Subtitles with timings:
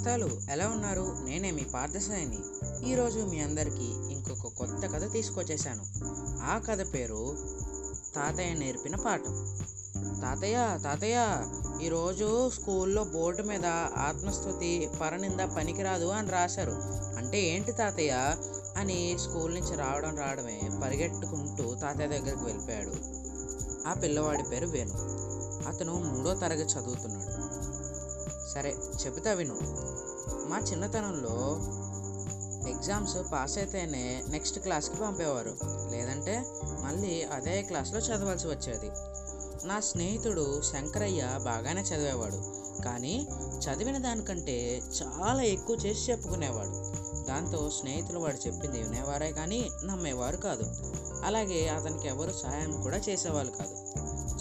[0.00, 1.16] నేస్తాలు ఎలా ఉన్నారు?
[1.24, 2.38] నేనే మీ పార్థసాయిని.
[2.90, 5.84] ఈరోజు మీ అందరికీ ఇంకొక కొత్త కథ తీసుకొచ్చేసాను
[6.42, 7.36] ఆ కథ పేరు
[8.14, 9.56] తాతయ్య నేర్పిన పాఠం.
[10.22, 11.44] తాతయ్య తాతయ్య
[11.82, 13.66] ఈరోజు స్కూల్లో బోర్డు మీద
[13.96, 16.72] ఆత్మస్థుతి పరనింద పనికిరాదు అని రాశారు.
[17.16, 18.36] అంటే ఏంటి తాతయ్య?
[18.76, 22.92] అని స్కూల్ నుంచి రావడం రావడమే పరిగెట్టుకుంటూ తాతయ్య దగ్గరికి వెళ్ళిపోయాడు.
[23.88, 24.94] ఆ పిల్లవాడి పేరు వేణు.
[25.68, 27.59] అతను మూడో తరగతి చదువుతున్నాడు.
[28.54, 29.56] సరే చెబుతా విను.
[30.48, 31.58] మా చిన్నతనంలో
[32.70, 35.56] ఎగ్జామ్స్ పాస్ అయితేనే నెక్స్ట్ క్లాస్కి పంపేవారు.
[35.90, 36.44] లేదంటే
[36.80, 38.90] మళ్ళీ అదే క్లాస్లో చదవాల్సి వచ్చేది.
[39.66, 42.60] నా స్నేహితుడు శంకరయ్య బాగానే చదివేవాడు.
[42.82, 46.90] కానీ చదివిన దానికంటే చాలా ఎక్కువ చేసి చెప్పుకునేవాడు.
[47.28, 50.62] దాంతో స్నేహితులు వాడు చెప్పింది వినేవారే కానీ నమ్మేవారు కాదు.
[51.24, 53.74] అలాగే అతనికి ఎవరు సహాయం కూడా చేసేవాళ్ళు కాదు.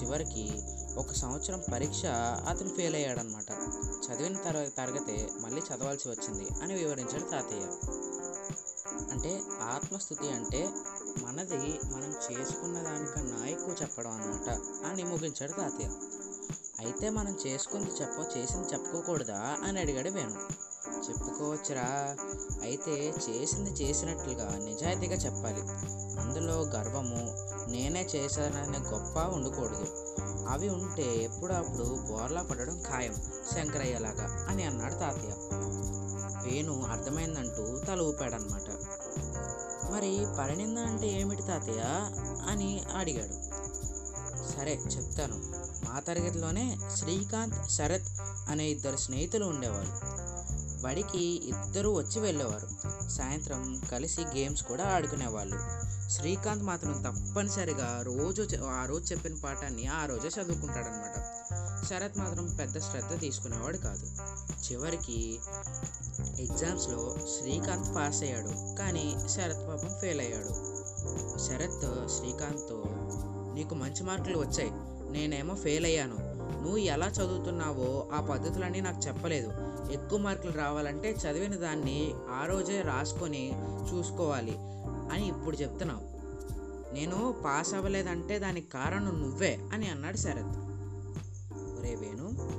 [0.00, 0.62] చివరికి
[0.98, 2.06] ఒక సంవత్సరం పరీక్ష
[2.48, 3.50] అతను ఫెయిల్ అయ్యాడనమాట
[4.06, 7.62] చదివిన తర తరగతే మళ్ళీ చదవాల్సి వచ్చింది అని వివరించాడు తాతయ్య.
[9.12, 10.68] అంటే ఆత్మస్థుతి అంటే
[11.18, 14.50] మనది మనం చేసుకున్న దానికన్నా ఎక్కువ చెప్పడం అనమాట
[14.86, 15.88] అని ముగించాడు తాతయ్య.
[16.86, 20.40] అయితే మనం చేసుకుంది చెప్ప చేసింది చెప్పుకోకూడదా అని అడిగాడు వేణు.
[21.08, 22.16] చెప్పుకోవచ్చురా.
[22.62, 25.60] అయితే చేసింది చేసినట్లుగా నిజాయితీగా చెప్పాలి.
[26.20, 30.14] అందులో గర్వము నేనే చేశాననే గొప్ప ఉండకూడదు.
[30.48, 33.14] అవి ఉంటే ఎప్పుడప్పుడు బోర్లా పడడం ఖాయం
[33.54, 35.32] శంకరయ్యలాగా అని అన్నాడు తాతయ్య.
[36.42, 38.70] వేణు అర్థమైందంటూ తల ఊపాడనమాట.
[39.92, 41.82] మరి పరిణింద అంటే ఏమిటి తాతయ్య?
[42.48, 43.46] అని అడిగాడు.
[44.52, 45.56] సరే చెప్తాను.
[45.88, 50.25] మా తరగతిలోనే శ్రీకాంత్ శరత్ అనే ఇద్దరు స్నేహితులు ఉండేవారు
[50.86, 52.68] బడికి ఇద్దరూ వచ్చి వెళ్ళేవారు.
[53.08, 55.86] సాయంత్రం కలిసి గేమ్స్ కూడా ఆడుకునేవాళ్ళు.
[56.10, 61.36] శ్రీకాంత్ మాత్రం తప్పనిసరిగా రోజు ఆ రోజు చెప్పిన పాఠాన్ని ఆ రోజే చదువుకుంటాడనమాట
[61.90, 64.06] శరత్ మాత్రం పెద్ద శ్రద్ధ తీసుకునేవాడు కాదు.
[64.72, 65.38] చివరికి
[66.38, 68.76] ఎగ్జామ్స్లో శ్రీకాంత్ పాస్ అయ్యాడు.
[68.78, 70.76] కానీ శరత్ పాపం ఫెయిల్ అయ్యాడు.
[71.38, 72.84] శరత్ శ్రీకాంత్తో
[73.54, 74.70] నీకు మంచి మార్కులు వచ్చాయి.
[75.12, 76.16] నేనేమో ఫెయిల్ అయ్యాను.
[76.62, 79.65] నువ్వు ఎలా చదువుతున్నావో ఆ పద్ధతులన్నీ నాకు చెప్పలేదు.
[79.92, 83.52] ఎక్కువ మార్కులు రావాలంటే చదివిన దాన్ని ఆ రోజే రాసుకొని
[83.92, 84.54] చూసుకోవాలి
[85.12, 86.16] అని ఇప్పుడు చెప్తున్నావు.
[86.94, 90.56] నేను పాస్ అవ్వలేదంటే దానికి కారణం నువ్వే అని అన్నాడు శరత్.
[91.78, 92.56] ఒరే వేణు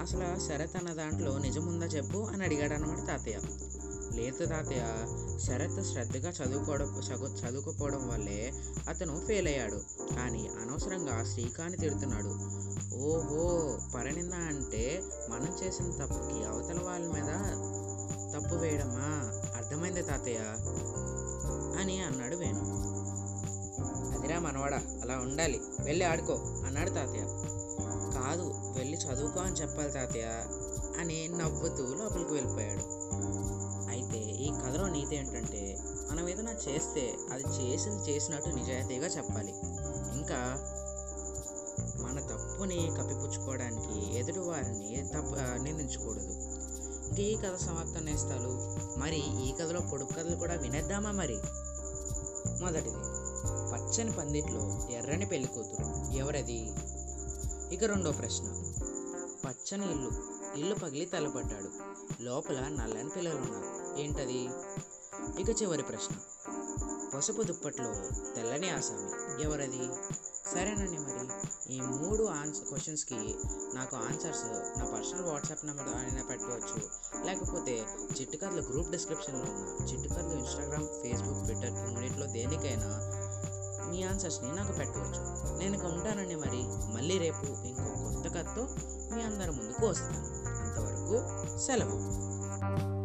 [0.00, 3.38] అసలు శరత్ అన్న దాంట్లో నిజముందా చెప్పు అని అడిగాడు అనమాట తాతయ్య.
[4.12, 4.82] లేదు తాతయ్య
[5.38, 8.52] శరత్ శ్రద్ధగా చదువుకోవడం చదువు చదువుకోపోవడం వల్లే
[8.88, 9.80] అతను ఫెయిల్ అయ్యాడు.
[10.16, 12.69] కానీ అనవసరంగా శ్రీకాని తిడుతున్నాడు.
[12.94, 17.60] ఓహో పరణిందా అంటే మనం చేసిన తప్పుకి అవతల వాళ్ళ మీద
[18.34, 19.32] తప్పు వేయడమా?
[19.56, 20.38] అర్థమైంది తాతయ్య?
[21.80, 22.60] అని అన్నాడు వేణు.
[24.16, 25.60] అదిరా మనవాడ అలా ఉండాలి.
[25.84, 26.32] వెళ్ళి ఆడుకో
[26.66, 27.22] అన్నాడు తాతయ్య.
[28.20, 28.42] కాదు
[28.78, 30.24] వెళ్ళి చదువుకో అని చెప్పాలి తాతయ్య
[31.00, 32.82] అని నవ్వుతూ లోపలికి వెళ్ళిపోయాడు.
[33.90, 35.78] అయితే ఈ కథలో నీతి ఏంటంటే
[36.10, 39.54] మనం ఏదైనా చేస్తే అది చేసింది చేసినట్టు నిజాయితీగా చెప్పాలి.
[40.18, 40.66] ఇంకా
[42.60, 46.32] తప్పుని కప్పిపుచ్చుకోవడానికి ఎదుటి వారిని తప్పు నిందించకూడదు.
[47.08, 48.76] ఇంకా ఈ కథ సమాప్తం నేస్తాలు.
[48.98, 51.38] మరి ఈ కథలో పొడుపు కథలు కూడా వినేద్దామా మరి?
[52.60, 52.96] మొదటిది.
[53.72, 56.12] పచ్చని పందిట్లో ఎర్రని పెళ్ళి కూతురు.
[56.12, 56.70] ఎవరది?
[57.72, 58.46] ఇక రెండో ప్రశ్న.
[59.48, 60.10] పచ్చని ఇల్లు.
[60.56, 61.70] ఇల్లు పగిలి తలపడ్డాడు.
[62.22, 64.00] లోపల నల్లని పిల్లలు ఉన్నారు.
[64.00, 64.48] ఏంటది?
[65.42, 66.16] ఇక చివరి ప్రశ్న.
[67.14, 67.94] పసుపు దుప్పట్లో
[68.36, 69.42] తెల్లని ఆసామి.
[69.42, 69.88] ఎవరది?
[70.52, 71.30] సరేనండి మరి.
[71.74, 73.34] ఈ మూడు ఆన్సర్ క్వశ్చన్స్కి
[73.74, 74.44] నాకు ఆన్సర్స్
[74.78, 76.82] నా పర్సనల్ వాట్సాప్ నెంబర్ అయినా పెట్టవచ్చు.
[77.26, 77.84] లేకపోతే
[78.20, 83.16] చిట్టుకర్ల గ్రూప్ డిస్క్రిప్షన్లో ఉన్న చిట్టుకర్లు ఇన్స్టాగ్రామ్ ఫేస్బుక్ ట్విట్టర్ మూడింటిలో దేనికైనా
[83.90, 85.30] మీ ఆన్సర్స్ని నాకు పెట్టవచ్చు.
[85.58, 86.62] నేను ఇక ఉంటానండి మరి.
[86.96, 88.68] మళ్ళీ రేపు ఇంకో కొత్త కథతో
[89.14, 90.18] మీ అందరి ముందుకు వస్తాను.
[90.46, 91.18] అంతవరకు
[91.58, 92.99] సెలవు.